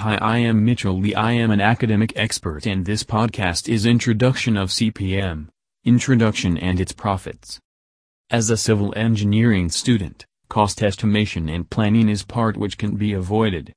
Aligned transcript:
Hi 0.00 0.14
I 0.18 0.38
am 0.38 0.64
Mitchell 0.64 0.96
Lee 0.96 1.12
I 1.16 1.32
am 1.32 1.50
an 1.50 1.60
academic 1.60 2.12
expert 2.14 2.66
and 2.66 2.86
this 2.86 3.02
podcast 3.02 3.68
is 3.68 3.84
Introduction 3.84 4.56
of 4.56 4.68
CPM, 4.68 5.48
Introduction 5.84 6.56
and 6.56 6.78
its 6.78 6.92
Profits. 6.92 7.58
As 8.30 8.48
a 8.48 8.56
civil 8.56 8.94
engineering 8.96 9.68
student, 9.68 10.24
cost 10.48 10.84
estimation 10.84 11.48
and 11.48 11.68
planning 11.68 12.08
is 12.08 12.22
part 12.22 12.56
which 12.56 12.78
can 12.78 12.94
be 12.94 13.12
avoided. 13.12 13.72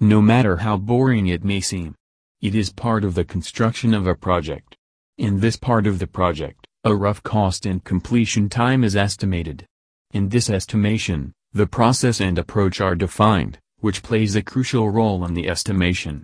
No 0.00 0.22
matter 0.22 0.56
how 0.56 0.78
boring 0.78 1.26
it 1.26 1.44
may 1.44 1.60
seem. 1.60 1.94
It 2.40 2.54
is 2.54 2.72
part 2.72 3.04
of 3.04 3.14
the 3.14 3.24
construction 3.24 3.92
of 3.92 4.06
a 4.06 4.14
project. 4.14 4.78
In 5.18 5.40
this 5.40 5.56
part 5.56 5.86
of 5.86 5.98
the 5.98 6.06
project, 6.06 6.66
a 6.84 6.94
rough 6.94 7.22
cost 7.22 7.66
and 7.66 7.84
completion 7.84 8.48
time 8.48 8.82
is 8.82 8.96
estimated. 8.96 9.66
In 10.14 10.30
this 10.30 10.48
estimation, 10.48 11.34
the 11.52 11.66
process 11.66 12.18
and 12.18 12.38
approach 12.38 12.80
are 12.80 12.94
defined 12.94 13.58
which 13.86 14.02
plays 14.02 14.34
a 14.34 14.42
crucial 14.42 14.90
role 14.90 15.24
in 15.24 15.32
the 15.34 15.48
estimation. 15.48 16.20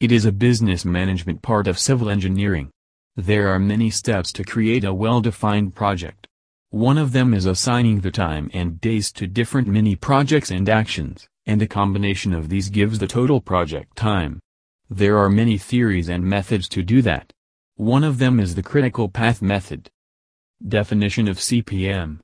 It 0.00 0.10
is 0.10 0.24
a 0.24 0.32
business 0.32 0.84
management 0.84 1.42
part 1.42 1.68
of 1.68 1.78
civil 1.78 2.10
engineering. 2.10 2.70
There 3.14 3.46
are 3.50 3.60
many 3.60 3.88
steps 3.88 4.32
to 4.32 4.42
create 4.42 4.82
a 4.82 4.92
well-defined 4.92 5.76
project. 5.76 6.26
One 6.70 6.98
of 6.98 7.12
them 7.12 7.32
is 7.32 7.46
assigning 7.46 8.00
the 8.00 8.10
time 8.10 8.50
and 8.52 8.80
days 8.80 9.12
to 9.12 9.28
different 9.28 9.68
mini-projects 9.68 10.50
and 10.50 10.68
actions, 10.68 11.28
and 11.46 11.62
a 11.62 11.68
combination 11.68 12.34
of 12.34 12.48
these 12.48 12.68
gives 12.68 12.98
the 12.98 13.06
total 13.06 13.40
project 13.40 13.94
time. 13.94 14.40
There 14.90 15.16
are 15.16 15.30
many 15.30 15.56
theories 15.56 16.08
and 16.08 16.24
methods 16.24 16.68
to 16.70 16.82
do 16.82 17.00
that. 17.02 17.32
One 17.76 18.02
of 18.02 18.18
them 18.18 18.40
is 18.40 18.56
the 18.56 18.64
critical 18.64 19.08
path 19.08 19.40
method. 19.40 19.88
Definition 20.66 21.28
of 21.28 21.38
CPM 21.38 22.18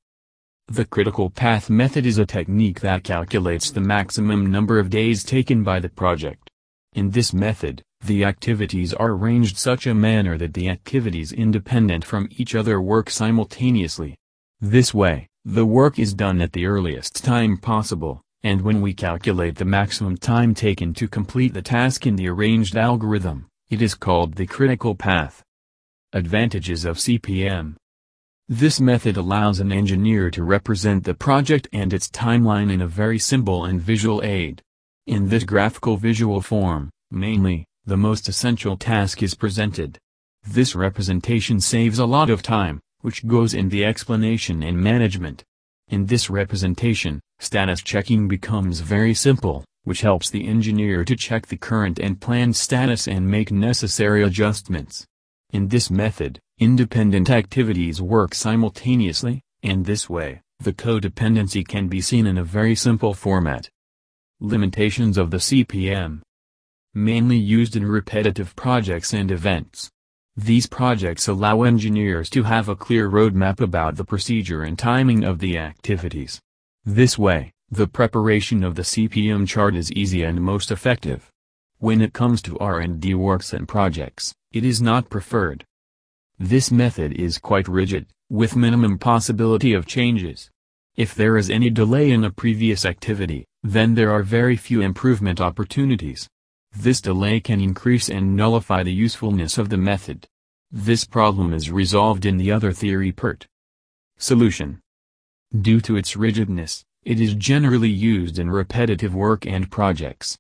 the 0.70 0.84
critical 0.84 1.29
path 1.29 1.69
method 1.69 2.06
is 2.06 2.16
a 2.16 2.24
technique 2.24 2.79
that 2.79 3.02
calculates 3.02 3.73
the 3.73 3.80
maximum 3.80 4.52
number 4.52 4.79
of 4.79 4.88
days 4.88 5.24
taken 5.24 5.65
by 5.65 5.80
the 5.80 5.88
project. 5.88 6.48
In 6.93 7.10
this 7.10 7.34
method, 7.34 7.83
the 8.05 8.24
activities 8.24 8.95
are 8.95 9.10
arranged 9.10 9.56
such 9.59 9.88
a 9.88 9.95
manner 9.95 10.38
that 10.38 10.55
the 10.55 10.69
activities 10.69 11.32
independent 11.32 12.04
from 12.04 12.29
each 12.37 12.54
other 12.54 12.80
work 12.80 13.10
simultaneously. 13.10 14.16
This 14.60 14.95
way, 14.95 15.26
the 15.45 15.66
work 15.66 15.98
is 15.98 16.15
done 16.15 16.41
at 16.41 16.52
the 16.52 16.66
earliest 16.66 17.24
time 17.24 17.57
possible, 17.57 18.23
and 18.45 18.63
when 18.63 18.80
we 18.80 18.95
calculate 18.95 19.57
the 19.57 19.65
maximum 19.65 20.16
time 20.16 20.54
taken 20.54 20.95
to 20.95 21.09
complete 21.09 21.52
the 21.52 21.63
task 21.63 22.07
in 22.07 22.15
the 22.15 22.29
arranged 22.29 22.76
algorithm, 22.76 23.48
it 23.71 23.82
is 23.82 23.96
called 23.96 24.37
the 24.37 24.46
critical 24.46 24.95
path. 24.95 25.43
Advantages 26.13 26.85
of 26.85 26.96
CPM 26.96 27.74
this 28.52 28.80
method 28.80 29.16
allows 29.16 29.60
an 29.60 29.70
engineer 29.70 30.29
to 30.29 30.43
represent 30.43 31.04
the 31.04 31.15
project 31.15 31.68
and 31.73 31.93
its 31.93 32.09
timeline 32.09 32.68
in 32.68 32.82
a 32.82 32.87
very 32.88 33.16
simple 33.16 33.65
and 33.65 33.80
visual 33.80 34.20
aid. 34.24 34.60
In 35.07 35.29
this 35.29 35.45
graphical 35.45 35.96
visual 35.96 36.40
form, 36.40 36.90
mainly, 37.12 37.65
the 37.87 37.96
most 37.96 38.29
essential 38.29 38.76
task 38.76 39.23
is 39.23 39.37
presented. 39.37 39.98
This 40.45 40.74
representation 40.74 41.60
saves 41.60 42.01
a 42.01 42.07
lot 42.07 42.29
of 42.29 42.42
time, 42.42 42.80
which 43.02 43.24
goes 43.29 43.54
in 43.54 43.68
the 43.68 43.84
explanation 43.84 44.64
and 44.64 44.76
management. 44.76 45.45
In 45.87 46.07
this 46.07 46.29
representation, 46.29 47.20
status 47.38 47.80
checking 47.82 48.26
becomes 48.26 48.80
very 48.80 49.14
simple, 49.14 49.64
which 49.85 50.01
helps 50.01 50.29
the 50.29 50.48
engineer 50.48 51.04
to 51.04 51.14
check 51.14 51.46
the 51.46 51.57
current 51.57 52.01
and 52.01 52.20
planned 52.20 52.57
status 52.57 53.07
and 53.07 53.30
make 53.30 53.52
necessary 53.52 54.24
adjustments. 54.24 55.07
In 55.52 55.68
this 55.68 55.90
method, 55.90 56.40
Independent 56.60 57.30
activities 57.30 58.02
work 58.02 58.34
simultaneously, 58.34 59.40
and 59.62 59.87
this 59.87 60.10
way, 60.10 60.42
the 60.59 60.74
codependency 60.74 61.66
can 61.66 61.88
be 61.88 62.02
seen 62.02 62.26
in 62.26 62.37
a 62.37 62.45
very 62.45 62.74
simple 62.74 63.15
format. 63.15 63.70
Limitations 64.41 65.16
of 65.16 65.31
the 65.31 65.38
CPM 65.38 66.20
Mainly 66.92 67.38
used 67.38 67.76
in 67.76 67.87
repetitive 67.87 68.54
projects 68.56 69.15
and 69.15 69.31
events. 69.31 69.91
These 70.37 70.66
projects 70.66 71.28
allow 71.28 71.62
engineers 71.62 72.28
to 72.28 72.42
have 72.42 72.69
a 72.69 72.76
clear 72.76 73.09
roadmap 73.09 73.62
about 73.62 73.97
the 73.97 74.04
procedure 74.04 74.62
and 74.62 74.78
timing 74.78 75.25
of 75.25 75.38
the 75.38 75.56
activities. 75.56 76.42
This 76.84 77.19
way, 77.19 77.52
the 77.70 77.86
preparation 77.86 78.62
of 78.62 78.75
the 78.75 78.82
CPM 78.82 79.48
chart 79.48 79.75
is 79.75 79.91
easy 79.92 80.25
and 80.25 80.42
most 80.42 80.70
effective. 80.70 81.30
When 81.78 82.02
it 82.02 82.12
comes 82.12 82.42
to 82.42 82.58
R&D 82.58 83.14
works 83.14 83.54
and 83.54 83.66
projects, 83.66 84.34
it 84.53 84.65
is 84.65 84.83
not 84.83 85.09
preferred. 85.09 85.65
This 86.38 86.71
method 86.71 87.12
is 87.12 87.38
quite 87.38 87.69
rigid, 87.69 88.06
with 88.28 88.56
minimum 88.56 88.99
possibility 88.99 89.72
of 89.72 89.87
changes. 89.87 90.50
If 90.97 91.15
there 91.15 91.37
is 91.37 91.50
any 91.50 91.71
delay 91.71 92.11
in 92.11 92.25
a 92.25 92.31
previous 92.31 92.84
activity, 92.84 93.47
then 93.62 93.94
there 93.94 94.11
are 94.11 94.22
very 94.22 94.56
few 94.56 94.81
improvement 94.81 95.41
opportunities. 95.41 96.28
This 96.77 97.00
delay 97.00 97.41
can 97.41 97.61
increase 97.61 98.09
and 98.09 98.34
nullify 98.34 98.83
the 98.83 98.93
usefulness 98.93 99.59
of 99.59 99.69
the 99.69 99.77
method. 99.77 100.27
This 100.72 101.05
problem 101.05 101.53
is 101.53 101.71
resolved 101.71 102.27
in 102.27 102.37
the 102.37 102.50
other 102.50 102.72
theory 102.72 103.12
PERT. 103.12 103.47
Solution 104.19 104.81
Due 105.61 105.81
to 105.81 105.97
its 105.97 106.17
rigidness, 106.17 106.84
it 107.03 107.21
is 107.21 107.34
generally 107.34 107.88
used 107.88 108.38
in 108.38 108.50
repetitive 108.50 109.15
work 109.15 109.47
and 109.47 109.71
projects. 109.71 110.37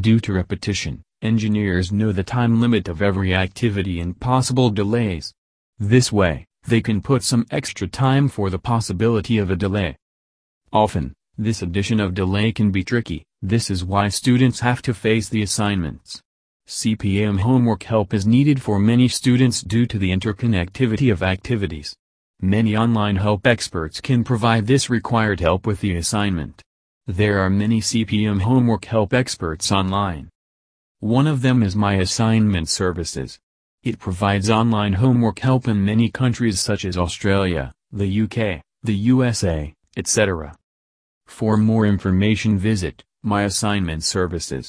Due 0.00 0.20
to 0.20 0.32
repetition, 0.32 1.02
engineers 1.22 1.92
know 1.92 2.12
the 2.12 2.22
time 2.22 2.60
limit 2.60 2.88
of 2.88 3.02
every 3.02 3.34
activity 3.34 4.00
and 4.00 4.18
possible 4.18 4.70
delays. 4.70 5.32
This 5.78 6.12
way, 6.12 6.46
they 6.66 6.80
can 6.80 7.00
put 7.00 7.22
some 7.22 7.46
extra 7.50 7.86
time 7.86 8.28
for 8.28 8.50
the 8.50 8.58
possibility 8.58 9.38
of 9.38 9.50
a 9.50 9.56
delay. 9.56 9.96
Often, 10.72 11.14
this 11.36 11.62
addition 11.62 12.00
of 12.00 12.14
delay 12.14 12.52
can 12.52 12.70
be 12.70 12.84
tricky, 12.84 13.24
this 13.42 13.70
is 13.70 13.84
why 13.84 14.08
students 14.08 14.60
have 14.60 14.82
to 14.82 14.92
face 14.92 15.28
the 15.28 15.42
assignments. 15.42 16.20
CPM 16.68 17.40
homework 17.40 17.82
help 17.82 18.14
is 18.14 18.26
needed 18.26 18.62
for 18.62 18.78
many 18.78 19.08
students 19.08 19.62
due 19.62 19.86
to 19.86 19.98
the 19.98 20.10
interconnectivity 20.10 21.10
of 21.10 21.22
activities. 21.22 21.96
Many 22.40 22.76
online 22.76 23.16
help 23.16 23.46
experts 23.46 24.00
can 24.00 24.22
provide 24.24 24.66
this 24.66 24.88
required 24.88 25.40
help 25.40 25.66
with 25.66 25.80
the 25.80 25.96
assignment. 25.96 26.62
There 27.06 27.40
are 27.40 27.50
many 27.50 27.80
CPM 27.80 28.42
homework 28.42 28.84
help 28.84 29.12
experts 29.12 29.72
online. 29.72 30.28
One 31.00 31.26
of 31.26 31.40
them 31.40 31.62
is 31.62 31.74
My 31.74 31.94
Assignment 31.94 32.68
Services. 32.68 33.38
It 33.82 33.98
provides 33.98 34.50
online 34.50 34.92
homework 34.92 35.38
help 35.38 35.66
in 35.66 35.82
many 35.82 36.10
countries 36.10 36.60
such 36.60 36.84
as 36.84 36.98
Australia, 36.98 37.72
the 37.90 38.22
UK, 38.24 38.62
the 38.82 38.94
USA, 38.94 39.72
etc. 39.96 40.58
For 41.24 41.56
more 41.56 41.86
information 41.86 42.58
visit, 42.58 43.02
My 43.22 43.44
Assignment 43.44 44.04
Services. 44.04 44.68